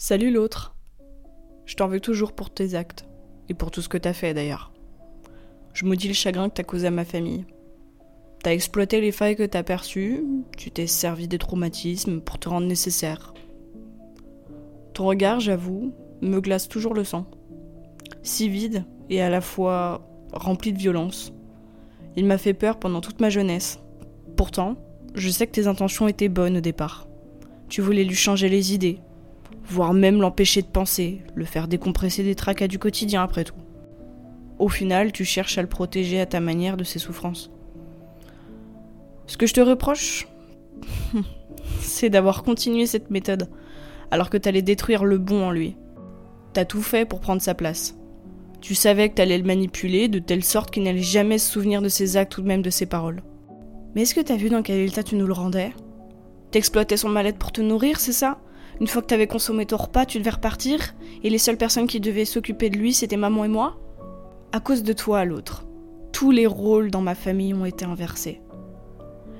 [0.00, 0.76] Salut l'autre.
[1.66, 3.04] Je t'en veux toujours pour tes actes.
[3.48, 4.72] Et pour tout ce que t'as fait d'ailleurs.
[5.74, 7.44] Je maudis le chagrin que t'as causé à ma famille.
[8.44, 10.22] T'as exploité les failles que t'as perçues,
[10.56, 13.34] tu t'es servi des traumatismes pour te rendre nécessaire.
[14.94, 15.92] Ton regard, j'avoue,
[16.22, 17.26] me glace toujours le sang.
[18.22, 21.32] Si vide et à la fois rempli de violence.
[22.14, 23.80] Il m'a fait peur pendant toute ma jeunesse.
[24.36, 24.76] Pourtant,
[25.16, 27.08] je sais que tes intentions étaient bonnes au départ.
[27.68, 29.00] Tu voulais lui changer les idées,
[29.68, 33.54] voire même l'empêcher de penser, le faire décompresser des tracas du quotidien après tout.
[34.58, 37.50] Au final, tu cherches à le protéger à ta manière de ses souffrances.
[39.26, 40.26] Ce que je te reproche,
[41.80, 43.50] c'est d'avoir continué cette méthode,
[44.10, 45.76] alors que t'allais détruire le bon en lui.
[46.54, 47.94] T'as tout fait pour prendre sa place.
[48.60, 51.88] Tu savais que t'allais le manipuler de telle sorte qu'il n'allait jamais se souvenir de
[51.88, 53.22] ses actes ou même de ses paroles.
[53.94, 55.72] Mais est-ce que t'as vu dans quel état tu nous le rendais?
[56.50, 58.40] T'exploitais son mal-être pour te nourrir, c'est ça?
[58.80, 62.00] Une fois que t'avais consommé ton repas, tu devais repartir, et les seules personnes qui
[62.00, 63.78] devaient s'occuper de lui, c'était maman et moi
[64.52, 65.66] À cause de toi, l'autre.
[66.12, 68.40] Tous les rôles dans ma famille ont été inversés.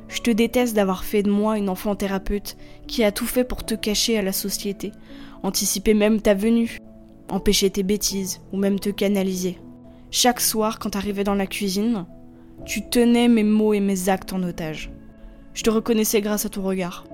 [0.09, 3.65] Je te déteste d'avoir fait de moi une enfant thérapeute qui a tout fait pour
[3.65, 4.93] te cacher à la société,
[5.43, 6.79] anticiper même ta venue,
[7.29, 9.59] empêcher tes bêtises ou même te canaliser.
[10.11, 12.07] Chaque soir, quand t'arrivais dans la cuisine,
[12.65, 14.91] tu tenais mes mots et mes actes en otage.
[15.53, 17.05] Je te reconnaissais grâce à ton regard.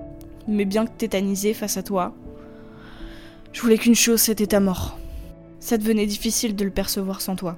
[0.47, 2.13] Mais bien que tétanisé face à toi,
[3.55, 4.99] je voulais qu'une chose, c'était ta mort.
[5.61, 7.57] Ça devenait difficile de le percevoir sans toi.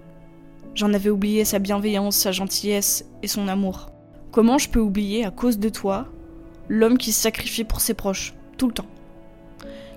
[0.76, 3.90] J'en avais oublié sa bienveillance, sa gentillesse et son amour.
[4.31, 6.06] Comment je peux oublier, à cause de toi,
[6.70, 8.86] l'homme qui se sacrifie pour ses proches, tout le temps?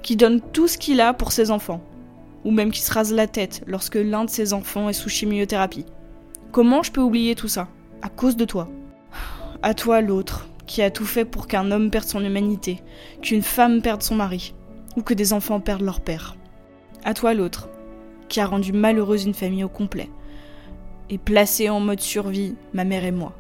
[0.03, 1.83] Qui donne tout ce qu'il a pour ses enfants
[2.47, 5.85] Ou même qui se rase la tête lorsque l'un de ses enfants est sous chimiothérapie?
[6.51, 7.69] Comment je peux oublier tout ça
[8.01, 8.71] À cause de toi?
[9.63, 12.81] À toi l'autre, qui a tout fait pour qu'un homme perde son humanité,
[13.21, 14.55] qu'une femme perde son mari,
[14.97, 16.37] ou que des enfants perdent leur père.
[17.05, 17.69] À toi l'autre,
[18.29, 20.11] qui a rendu malheureuse une famille au complet,
[21.09, 23.33] et placé en mode survie ma mère et moi.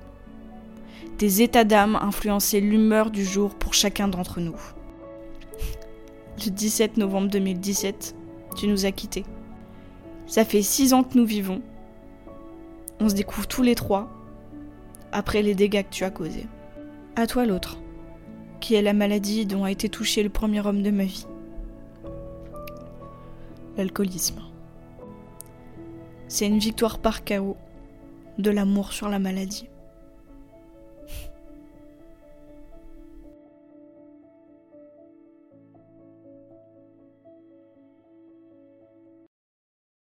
[1.19, 4.57] Tes états d'âme influençaient l'humeur du jour pour chacun d'entre nous.
[6.45, 8.17] Le 17 novembre 2017,
[8.57, 9.25] tu nous as quittés.
[10.27, 11.61] Ça fait six ans que nous vivons.
[13.01, 14.09] On se découvre tous les trois,
[15.13, 16.47] après les dégâts que tu as causés.
[17.17, 17.79] À toi l'autre,
[18.61, 21.27] qui est la maladie dont a été touché le premier homme de ma vie.
[26.29, 27.57] C'est une victoire par chaos
[28.39, 29.69] de l'amour sur la maladie.